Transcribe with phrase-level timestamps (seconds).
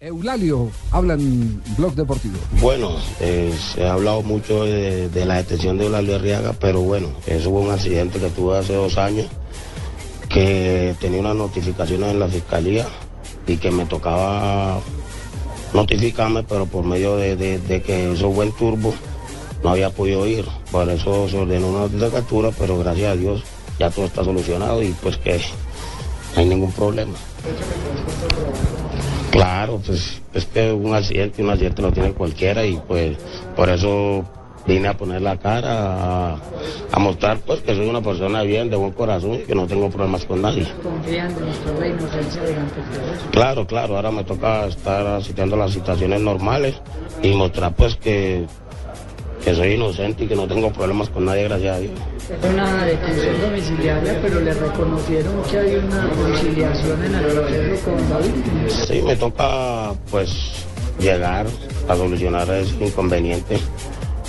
[0.00, 2.36] Eulalio habla en Blog Deportivo.
[2.60, 7.08] Bueno, eh, se ha hablado mucho de, de la detención de Eulalio Arriaga, pero bueno,
[7.26, 9.26] eso fue un accidente que tuve hace dos años,
[10.28, 12.86] que tenía unas notificaciones en la fiscalía
[13.48, 14.78] y que me tocaba
[15.74, 18.94] notificarme, pero por medio de, que eso fue en turbo,
[19.64, 20.46] no había podido ir.
[20.70, 23.42] Por eso se ordenó una de captura, pero gracias a Dios
[23.80, 25.40] ya todo está solucionado y pues que
[26.36, 27.14] no hay ningún problema.
[29.30, 33.16] Claro, pues es que un accidente, un accidente lo tiene cualquiera y pues
[33.56, 34.24] por eso
[34.66, 36.38] vine a poner la cara, a,
[36.92, 39.88] a mostrar pues que soy una persona bien, de buen corazón y que no tengo
[39.88, 40.66] problemas con nadie.
[40.82, 43.30] confían en durante el proceso.
[43.30, 46.74] Claro, claro, ahora me toca estar asistiendo a las situaciones normales
[47.22, 48.44] y mostrar pues que,
[49.44, 51.92] que soy inocente y que no tengo problemas con nadie, gracias a Dios.
[52.30, 58.10] Es una detención domiciliaria, pero le reconocieron que hay una conciliación en el proceso con
[58.10, 58.30] David.
[58.68, 60.66] Sí, me toca pues
[60.98, 61.46] llegar
[61.88, 63.58] a solucionar ese inconveniente.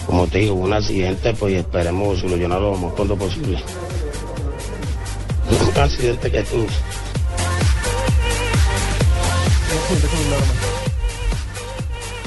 [0.06, 3.60] Como te digo, un accidente, pues esperemos solucionarlo lo más pronto posible.
[5.50, 6.68] Un accidente que tuve.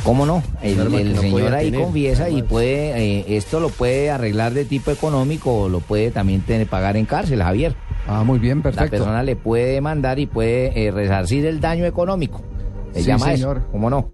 [0.05, 0.43] ¿Cómo no?
[0.63, 0.79] El,
[1.15, 5.63] no señor ahí tener, confiesa y puede, eh, esto lo puede arreglar de tipo económico
[5.63, 7.75] o lo puede también tener, pagar en cárcel, Javier.
[8.09, 8.91] Ah, muy bien, La perfecto.
[8.91, 12.43] persona le puede demandar y puede eh, resarcir el daño económico.
[12.93, 13.59] Se Sí, llama señor.
[13.59, 14.13] eso, ¿cómo no?